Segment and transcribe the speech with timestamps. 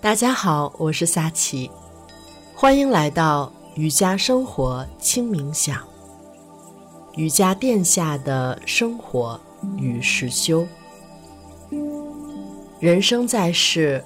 [0.00, 1.68] 大家好，我是萨琪，
[2.54, 5.82] 欢迎来到瑜伽生活轻冥想。
[7.16, 9.38] 瑜伽殿下的生活
[9.76, 10.64] 与实修，
[12.78, 14.02] 人生在世，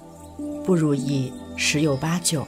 [0.65, 2.47] 不如意十有八九。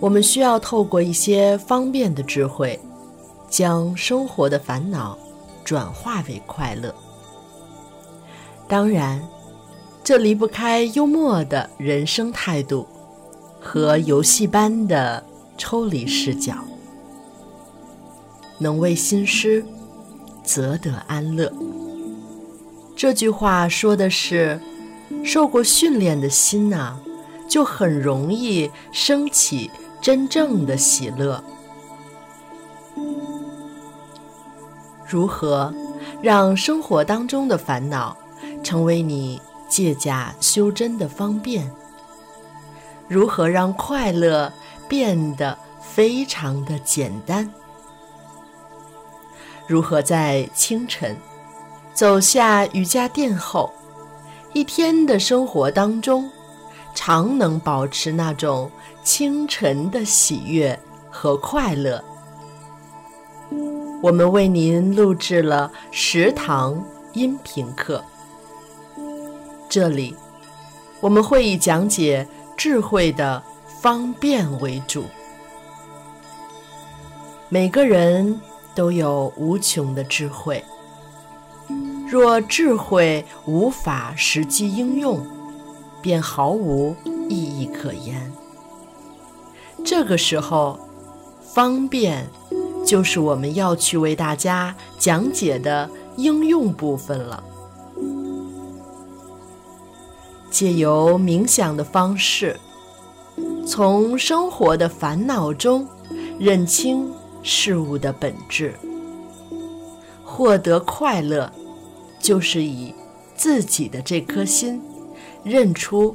[0.00, 2.80] 我们需要透过一些方便的智慧，
[3.50, 5.18] 将生活的烦恼
[5.62, 6.94] 转化为快乐。
[8.66, 9.22] 当然。
[10.04, 12.86] 这离不开幽默的人生态度
[13.60, 15.24] 和游戏般的
[15.56, 16.56] 抽离视角。
[18.58, 19.64] 能为心师，
[20.44, 21.52] 则得安乐。
[22.96, 24.60] 这句话说的是，
[25.24, 26.96] 受过训练的心呐，
[27.48, 31.42] 就很容易升起真正的喜乐。
[35.06, 35.72] 如何
[36.20, 38.16] 让生活当中的烦恼
[38.64, 39.40] 成为你？
[39.72, 41.66] 借假修真的方便，
[43.08, 44.52] 如何让快乐
[44.86, 47.50] 变得非常的简单？
[49.66, 51.16] 如何在清晨
[51.94, 53.72] 走下瑜伽垫后，
[54.52, 56.30] 一天的生活当中，
[56.94, 58.70] 常能保持那种
[59.02, 60.78] 清晨的喜悦
[61.10, 62.04] 和快乐？
[64.02, 68.04] 我们为您录制了十堂音频课。
[69.72, 70.14] 这里，
[71.00, 72.28] 我们会以讲解
[72.58, 73.42] 智慧的
[73.80, 75.06] 方便为主。
[77.48, 78.38] 每个人
[78.74, 80.62] 都有无穷的智慧，
[82.06, 85.26] 若智慧无法实际应用，
[86.02, 86.94] 便毫无
[87.30, 88.30] 意义可言。
[89.82, 90.78] 这个时候，
[91.40, 92.26] 方便
[92.84, 97.42] 就是我们要去为大家讲解的应用部分了。
[100.52, 102.60] 借由冥想的方式，
[103.66, 105.88] 从生活的烦恼中
[106.38, 107.10] 认清
[107.42, 108.74] 事物的本质，
[110.22, 111.50] 获得快乐，
[112.20, 112.94] 就是以
[113.34, 114.80] 自己的这颗心
[115.42, 116.14] 认出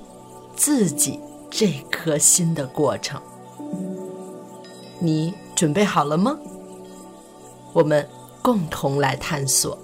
[0.56, 1.20] 自己
[1.50, 3.20] 这颗心的过程。
[5.00, 6.38] 你准备好了吗？
[7.74, 8.08] 我们
[8.44, 9.78] 共同来探索。